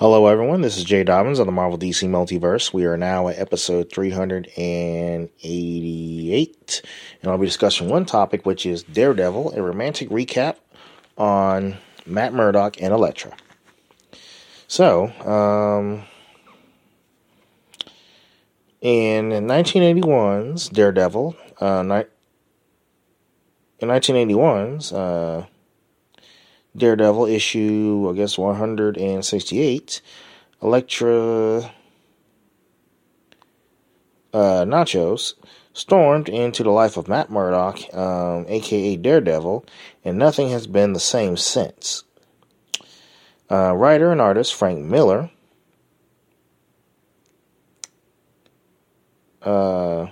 [0.00, 0.62] Hello, everyone.
[0.62, 2.72] This is Jay Dobbins on the Marvel DC Multiverse.
[2.72, 6.82] We are now at episode 388,
[7.20, 10.56] and I'll be discussing one topic, which is Daredevil, a romantic recap
[11.18, 11.76] on
[12.06, 13.36] Matt Murdock and Elektra.
[14.68, 16.04] So, um,
[18.80, 22.04] in 1981's Daredevil, uh,
[23.80, 25.44] in 1981's, uh,
[26.76, 30.00] Daredevil issue, I guess 168.
[30.62, 31.72] Elektra
[34.32, 35.34] uh, Natchios
[35.72, 39.64] stormed into the life of Matt Murdock, um, aka Daredevil,
[40.04, 42.04] and nothing has been the same since.
[43.50, 45.30] Uh, writer and artist Frank Miller
[49.42, 50.06] uh,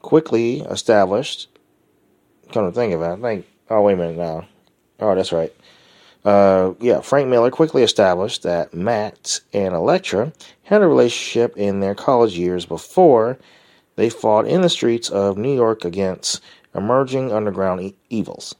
[0.00, 1.48] quickly established
[2.52, 3.46] Come to think of it, I think.
[3.70, 4.46] Oh, wait a minute now.
[5.00, 5.52] Oh, that's right.
[6.24, 10.32] Uh, yeah, Frank Miller quickly established that Matt and Elektra
[10.64, 13.38] had a relationship in their college years before
[13.96, 16.40] they fought in the streets of New York against
[16.74, 18.54] emerging underground e- evils.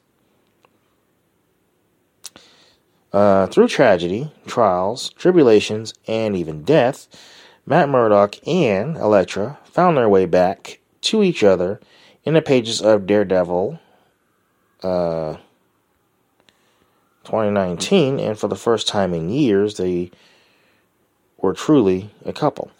[3.13, 7.07] Uh, through tragedy, trials, tribulations, and even death,
[7.67, 11.81] Matt Murdock and Elektra found their way back to each other
[12.25, 13.79] in the pages of Daredevil
[14.83, 15.36] uh,
[17.25, 20.11] 2019, and for the first time in years, they
[21.39, 22.70] were truly a couple.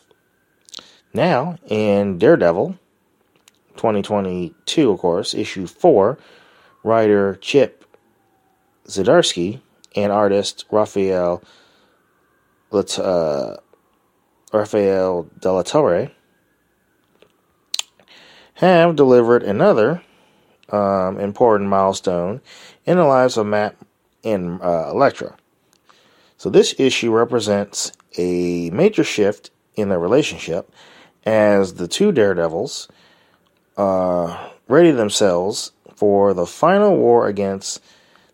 [1.15, 2.79] Now, in Daredevil
[3.77, 6.19] 2022, of course, issue 4,
[6.83, 7.85] writer Chip
[8.87, 9.61] Zdarsky
[9.95, 11.43] and artist Raphael
[12.71, 13.57] Let, uh,
[14.53, 16.11] Rafael De La Torre
[18.55, 20.03] have delivered another
[20.71, 22.41] um, important milestone
[22.85, 23.77] in the lives of Matt
[24.25, 25.37] and uh, Elektra.
[26.37, 30.71] So this issue represents a major shift in their relationship
[31.25, 32.89] as the two daredevils
[33.77, 37.83] uh, ready themselves for the final war against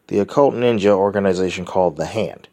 [0.07, 2.49] the occult ninja organization called the Hand.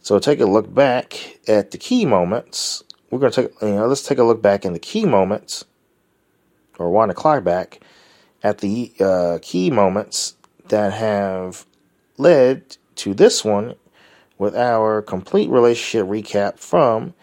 [0.00, 2.82] So take a look back at the key moments.
[3.10, 5.64] We're going to take, you know, let's take a look back in the key moments
[6.78, 7.80] or wind the clock back
[8.42, 10.36] at the uh, key moments
[10.68, 11.66] that have
[12.16, 13.74] led to this one
[14.38, 17.14] with our complete relationship recap from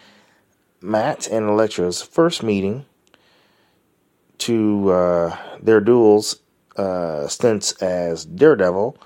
[0.81, 2.85] Matt and Elektra's first meeting
[4.39, 6.41] to uh, their duels
[6.75, 8.97] uh, stints as Daredevil,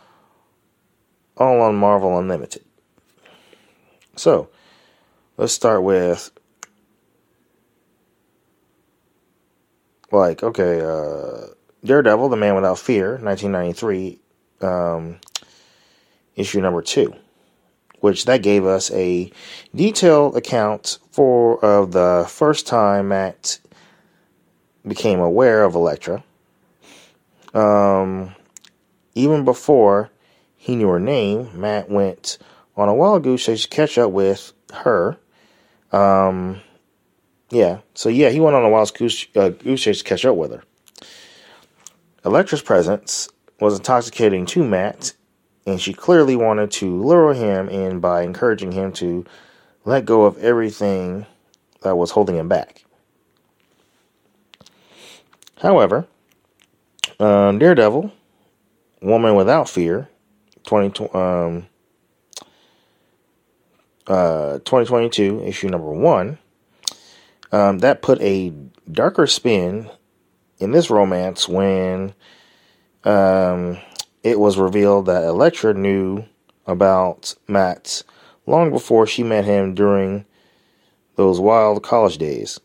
[1.38, 2.64] all on Marvel Unlimited.
[4.16, 4.50] So,
[5.38, 6.32] let's start with
[10.12, 11.48] like okay uh
[11.84, 14.20] daredevil the man without fear 1993
[14.62, 15.18] um,
[16.36, 17.14] issue number two
[18.00, 19.32] which that gave us a
[19.76, 23.60] detailed account for of the first time matt
[24.88, 26.24] became aware of elektra.
[27.54, 28.36] Um,
[29.16, 30.12] even before
[30.56, 32.38] he knew her name matt went
[32.76, 35.18] on a wild goose chase to catch up with her.
[35.92, 36.62] Um,
[37.50, 37.80] yeah.
[37.94, 40.52] So yeah, he went on a wild goose, uh, goose chase to catch up with
[40.52, 40.64] her.
[42.26, 43.30] Elektra's presence
[43.60, 45.14] was intoxicating to Matt,
[45.66, 49.26] and she clearly wanted to lure him in by encouraging him to
[49.86, 51.26] let go of everything
[51.82, 52.84] that was holding him back.
[55.62, 56.08] However,
[57.20, 58.12] um, Daredevil,
[59.02, 60.10] Woman Without Fear,
[60.64, 61.68] 20, um,
[64.08, 66.38] uh, 2022, issue number one,
[67.52, 68.54] um, that put a
[68.92, 69.90] darker spin
[70.60, 72.14] in this romance when
[73.04, 73.78] um,
[74.24, 76.26] it was revealed that Elektra knew
[76.66, 78.04] about Matt
[78.46, 80.26] long before she met him during
[81.16, 82.60] those wild college days.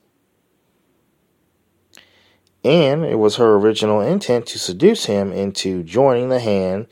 [2.64, 6.86] And it was her original intent to seduce him into joining the hand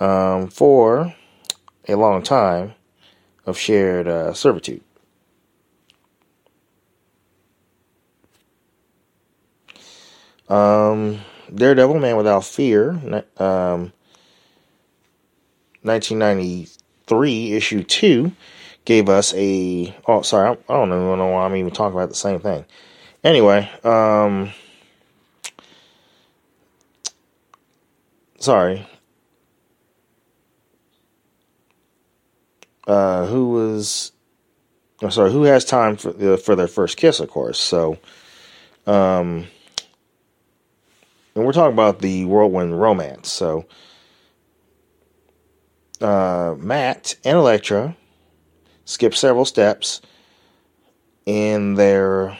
[0.00, 1.14] um, for
[1.86, 2.74] a long time
[3.44, 4.82] of shared uh, servitude.
[10.48, 11.20] Um,
[11.54, 12.90] Daredevil, Man Without Fear,
[13.38, 13.92] um,
[15.82, 18.32] 1993, issue 2,
[18.84, 19.94] gave us a.
[20.06, 22.64] Oh, sorry, I, don't even know why I'm even talking about the same thing.
[23.22, 24.52] Anyway, um,
[28.38, 28.86] sorry.
[32.86, 34.12] Uh, who was.
[35.02, 37.60] I'm sorry, who has time for, the, for their first kiss, of course.
[37.60, 37.98] So,
[38.86, 39.46] um,
[41.38, 43.30] and we're talking about the whirlwind romance.
[43.30, 43.64] So,
[46.00, 47.96] uh, Matt and Elektra
[48.84, 50.00] skip several steps
[51.26, 52.36] in their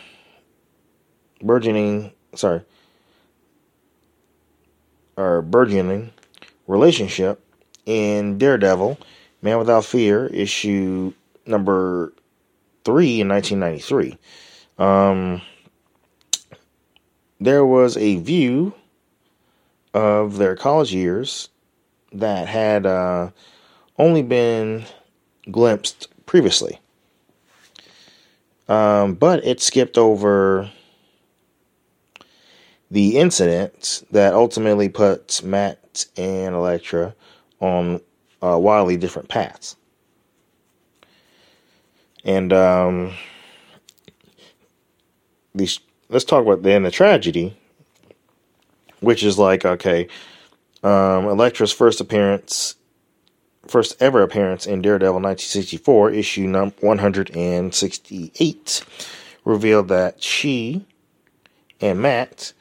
[1.41, 2.63] burgeoning, sorry,
[5.17, 6.11] or burgeoning
[6.67, 7.41] relationship
[7.87, 8.99] in Daredevil,
[9.43, 11.13] Man Without Fear, issue
[11.47, 12.13] number
[12.85, 14.19] three in 1993.
[14.77, 15.41] Um,
[17.39, 18.75] there was a view
[19.95, 21.49] of their college years
[22.13, 23.31] that had uh,
[23.99, 24.85] only been
[25.51, 26.81] glimpsed previously.
[28.69, 30.71] Um, but it skipped over
[32.91, 37.15] the incident that ultimately puts Matt and Elektra
[37.61, 38.01] on
[38.43, 39.77] uh, wildly different paths.
[42.25, 43.15] And um,
[45.55, 47.57] these, let's talk about then the tragedy,
[49.01, 50.09] which is like okay,
[50.83, 52.75] um, Elektra's first appearance,
[53.67, 58.85] first ever appearance in Daredevil 1964, issue number 168,
[59.45, 60.85] revealed that she
[61.81, 62.53] and Matt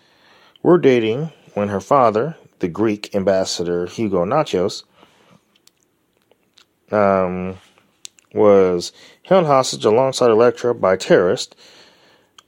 [0.64, 4.84] were dating when her father, the Greek ambassador Hugo Natchios,
[6.92, 7.58] um,
[8.34, 8.92] was
[9.24, 11.56] held hostage alongside Elektra by terrorists.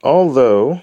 [0.02, 0.82] Although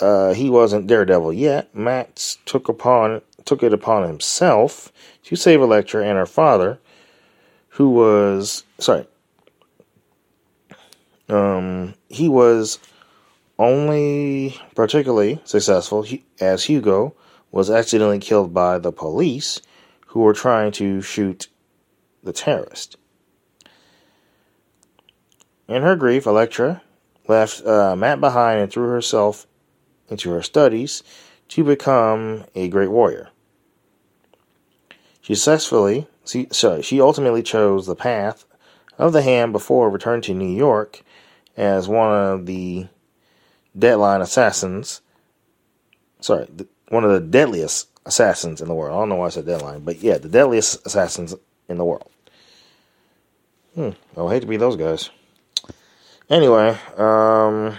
[0.00, 4.92] uh, he wasn't Daredevil yet, Matt took upon took it upon himself
[5.24, 6.78] to save Elektra and her father,
[7.70, 9.06] who was sorry.
[11.28, 12.78] Um, he was
[13.58, 16.06] only particularly successful
[16.40, 17.14] as Hugo
[17.50, 19.60] was accidentally killed by the police
[20.08, 21.48] who were trying to shoot
[22.22, 22.96] the terrorist.
[25.66, 26.82] In her grief, Elektra
[27.26, 29.46] left uh, Matt behind and threw herself
[30.08, 31.02] into her studies
[31.48, 33.30] to become a great warrior.
[35.20, 38.44] She successfully, she, sorry, she ultimately chose the path
[38.96, 41.02] of the hand before returning to New York
[41.56, 42.86] as one of the
[43.78, 45.00] deadline assassins.
[46.20, 46.46] Sorry,
[46.88, 48.96] one of the deadliest assassins in the world.
[48.96, 51.34] I don't know why I said deadline, but yeah, the deadliest assassins
[51.68, 52.10] in the world.
[53.74, 55.10] Hmm, I would hate to be those guys.
[56.30, 57.76] Anyway, um,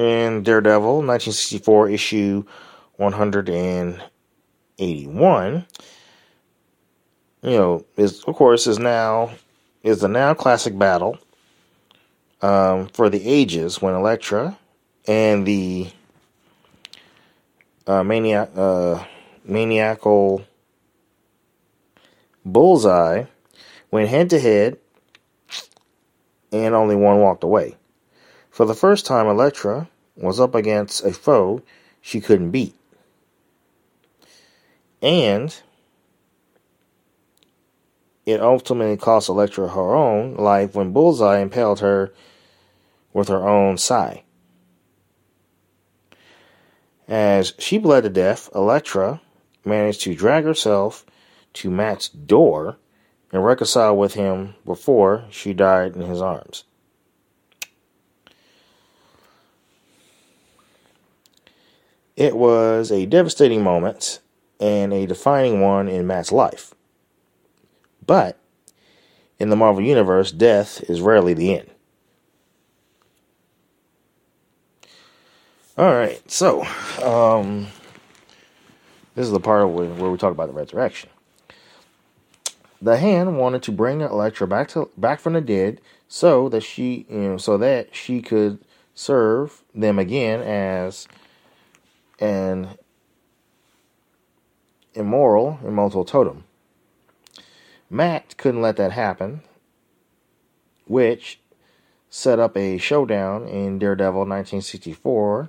[0.00, 2.44] in Daredevil, 1964 issue
[2.96, 5.66] 181,
[7.42, 9.30] you know, is of course is now
[9.82, 11.18] is the now classic battle
[12.40, 14.56] um, for the ages when Elektra
[15.06, 15.90] and the
[17.86, 19.04] uh, maniac, uh,
[19.44, 20.42] maniacal
[22.44, 23.24] bullseye
[23.90, 24.78] went head to head
[26.52, 27.76] and only one walked away.
[28.60, 31.62] For the first time, Elektra was up against a foe
[32.02, 32.74] she couldn't beat.
[35.00, 35.58] And
[38.26, 42.12] it ultimately cost Elektra her own life when Bullseye impaled her
[43.14, 44.24] with her own sai.
[47.08, 49.22] As she bled to death, Elektra
[49.64, 51.06] managed to drag herself
[51.54, 52.76] to Matt's door
[53.32, 56.64] and reconcile with him before she died in his arms.
[62.20, 64.20] It was a devastating moment
[64.60, 66.74] and a defining one in Matt's life.
[68.06, 68.38] But
[69.38, 71.70] in the Marvel Universe, death is rarely the end.
[75.78, 76.62] All right, so
[77.02, 77.68] um,
[79.14, 81.08] this is the part where, we talk about the resurrection.
[82.82, 87.06] The hand wanted to bring Elektra back to back from the dead, so that she,
[87.08, 88.58] you know, so that she could
[88.94, 91.08] serve them again as
[92.20, 92.68] an
[94.94, 96.44] immoral, immortal totem.
[97.88, 99.42] Matt couldn't let that happen,
[100.86, 101.40] which
[102.08, 105.48] set up a showdown in Daredevil 1964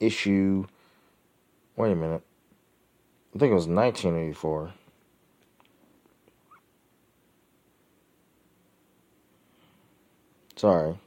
[0.00, 0.66] issue.
[1.76, 2.22] Wait a minute.
[3.34, 4.72] I think it was 1984.
[10.56, 10.98] Sorry.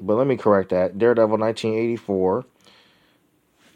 [0.00, 0.98] But let me correct that.
[0.98, 2.46] Daredevil 1984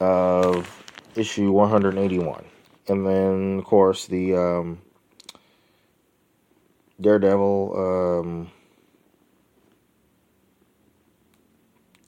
[0.00, 0.84] of
[1.14, 2.44] issue 181.
[2.88, 4.80] And then, of course, the um,
[7.00, 8.50] Daredevil um,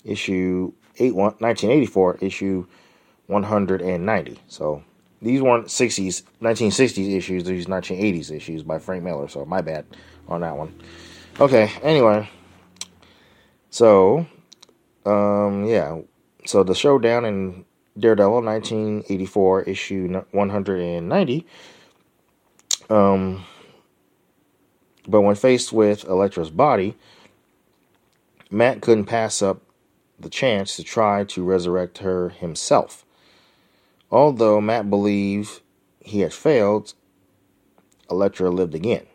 [0.04, 2.66] issue 8, 1984, issue
[3.26, 4.38] 190.
[4.48, 4.82] So
[5.20, 9.28] these weren't 60s, 1960s issues, these 1980s issues by Frank Miller.
[9.28, 9.84] So my bad
[10.28, 10.74] on that one.
[11.40, 12.28] Okay, anyway.
[13.70, 14.26] So,
[15.04, 16.00] um, yeah.
[16.46, 17.64] So the showdown in
[17.98, 21.46] Daredevil, 1984, issue 190.
[22.90, 23.44] Um,
[25.06, 26.96] but when faced with Elektra's body,
[28.50, 29.62] Matt couldn't pass up
[30.18, 33.04] the chance to try to resurrect her himself.
[34.10, 35.60] Although Matt believed
[36.00, 36.94] he had failed,
[38.10, 39.06] Elektra lived again.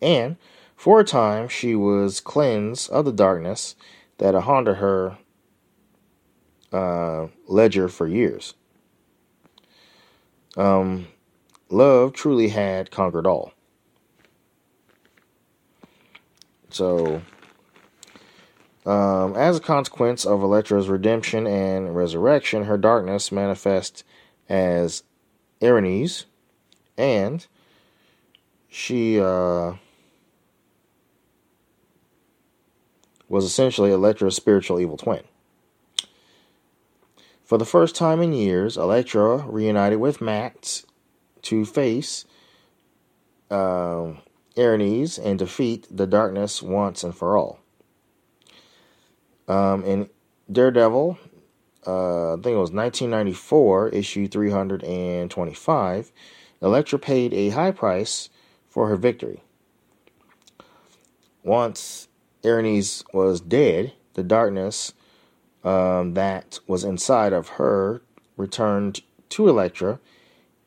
[0.00, 0.36] And
[0.76, 3.74] for a time, she was cleansed of the darkness
[4.18, 5.18] that haunted her
[6.72, 8.54] uh, ledger for years.
[10.56, 11.08] Um,
[11.70, 13.52] love truly had conquered all.
[16.70, 17.22] So,
[18.84, 24.04] um, as a consequence of Elektra's redemption and resurrection, her darkness manifests
[24.48, 25.02] as
[25.60, 26.24] Erinys,
[26.96, 27.46] and
[28.68, 29.74] she uh,
[33.28, 35.24] was essentially Elektra's spiritual evil twin.
[37.48, 40.82] For the first time in years, Elektra reunited with Matt
[41.40, 42.26] to face
[43.50, 44.12] uh,
[44.54, 47.58] and defeat the darkness once and for all.
[49.48, 50.10] Um, in
[50.52, 51.18] Daredevil,
[51.86, 56.12] uh, I think it was 1994, issue 325,
[56.60, 58.28] Elektra paid a high price
[58.68, 59.42] for her victory.
[61.42, 62.08] Once
[62.44, 64.92] Erinys was dead, the darkness
[65.68, 68.00] um, that was inside of her
[68.38, 70.00] returned to Elektra,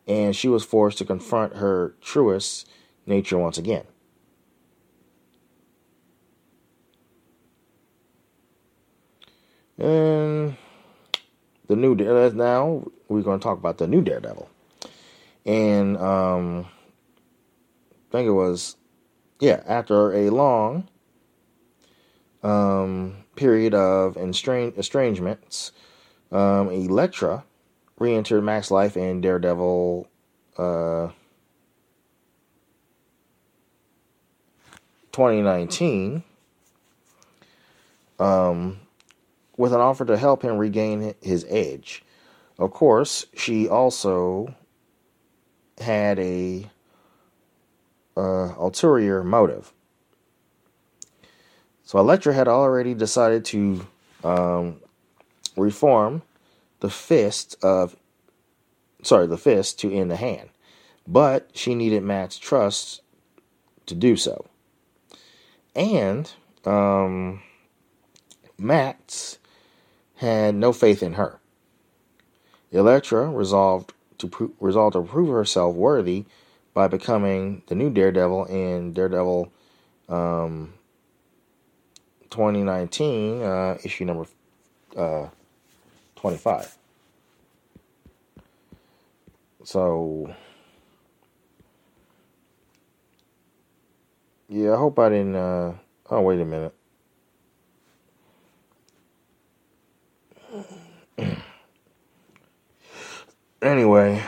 [0.07, 2.69] and she was forced to confront her truest
[3.07, 3.85] nature once again.
[9.79, 10.55] And
[11.67, 14.47] the new now we're going to talk about the new Daredevil,
[15.47, 16.67] and um,
[17.89, 18.75] I think it was
[19.39, 20.87] yeah after a long
[22.43, 25.71] um, period of estrange- estrangements,
[26.31, 27.43] um, Elektra
[27.99, 30.07] re-entered Matt's Life in Daredevil.
[30.57, 31.09] Uh,
[35.11, 36.23] 2019
[38.19, 38.79] um,
[39.57, 42.03] with an offer to help him regain his edge.
[42.57, 44.53] Of course, she also
[45.79, 46.69] had a
[48.15, 49.73] uh, ulterior motive.
[51.91, 53.85] So Elektra had already decided to
[54.23, 54.77] um,
[55.57, 56.21] reform
[56.79, 57.97] the fist of,
[59.03, 60.51] sorry, the fist to end the hand,
[61.05, 63.01] but she needed Matt's trust
[63.87, 64.45] to do so.
[65.75, 66.31] And
[66.63, 67.41] um,
[68.57, 69.37] Matt
[70.15, 71.41] had no faith in her.
[72.71, 76.23] Elektra resolved to pro- to prove herself worthy
[76.73, 79.51] by becoming the new Daredevil in Daredevil
[80.07, 80.75] um,
[82.31, 84.25] 2019 uh, issue number
[84.97, 85.27] uh,
[86.15, 86.77] 25.
[89.63, 90.33] So
[94.53, 95.33] Yeah, I hope I didn't.
[95.33, 95.75] Uh...
[96.09, 96.75] Oh, wait a minute.
[103.61, 104.21] anyway,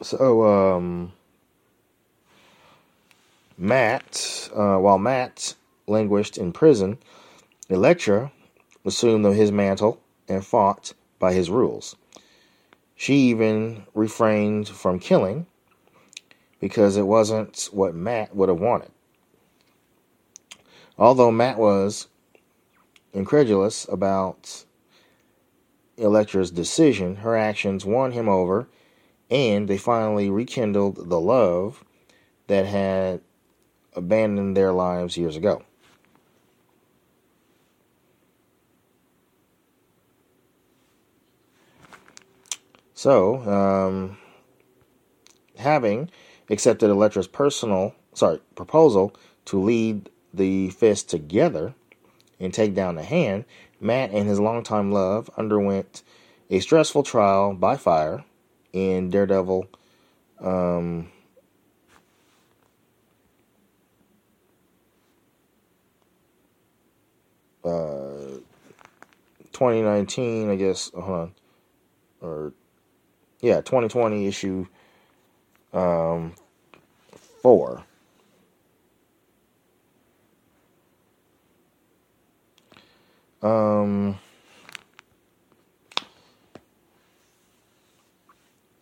[0.00, 1.12] so um,
[3.58, 5.54] Matt, uh, while Matt
[5.88, 6.98] languished in prison,
[7.68, 8.32] Elektra
[8.84, 11.96] assumed his mantle and fought by his rules.
[12.94, 15.46] She even refrained from killing
[16.60, 18.90] because it wasn't what Matt would have wanted.
[20.98, 22.08] Although Matt was
[23.12, 24.64] incredulous about
[25.96, 28.68] Elektra's decision, her actions won him over,
[29.30, 31.84] and they finally rekindled the love
[32.46, 33.20] that had
[33.94, 35.62] abandoned their lives years ago.
[42.98, 44.18] So, um,
[45.56, 46.10] having
[46.50, 49.14] accepted Elektra's personal, sorry, proposal
[49.44, 51.74] to lead the fist together
[52.40, 53.44] and take down the hand,
[53.80, 56.02] Matt and his longtime love underwent
[56.50, 58.24] a stressful trial by fire
[58.72, 59.68] in Daredevil.
[60.40, 61.12] Um,
[67.64, 68.40] uh,
[69.52, 70.90] 2019, I guess.
[70.90, 71.34] Hold on,
[72.20, 72.52] or
[73.40, 74.66] yeah, 2020 issue
[75.72, 76.34] um,
[77.42, 77.84] four.
[83.40, 84.18] Um,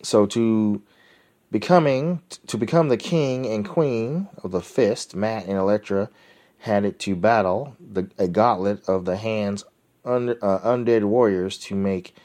[0.01, 0.81] so to
[1.51, 6.09] becoming to become the king and queen of the fist, Matt and Elektra
[6.59, 9.63] had it to battle the a gauntlet of the hands
[10.03, 12.15] uh, undead warriors to make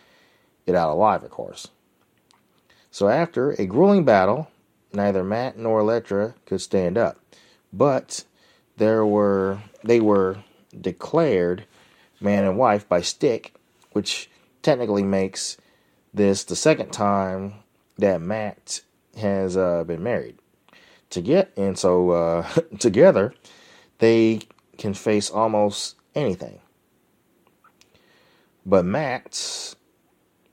[0.66, 1.68] it out alive, of course.
[2.92, 4.48] So after a grueling battle,
[4.92, 7.18] neither Matt nor Elektra could stand up,
[7.72, 8.24] but
[8.76, 10.44] there were they were
[10.78, 11.64] declared
[12.20, 13.54] man and wife by Stick,
[13.92, 14.30] which
[14.60, 15.56] technically makes
[16.12, 17.54] this the second time
[17.96, 18.82] that Matt
[19.16, 20.36] has uh, been married.
[21.10, 23.32] To get and so uh, together,
[24.00, 24.40] they
[24.76, 26.60] can face almost anything.
[28.66, 29.34] But Matt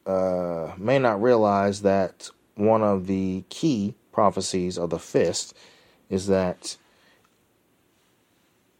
[0.09, 5.53] uh, may not realize that one of the key prophecies of the fist
[6.09, 6.77] is that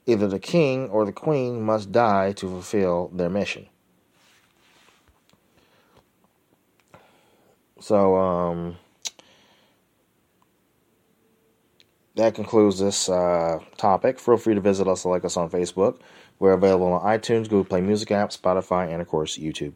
[0.07, 3.67] either the king or the queen must die to fulfill their mission.
[7.79, 8.77] So, um,
[12.15, 14.19] that concludes this uh, topic.
[14.19, 15.99] Feel free to visit us, like us on Facebook.
[16.39, 19.73] We're available on iTunes, Google Play Music app, Spotify, and of course, YouTube.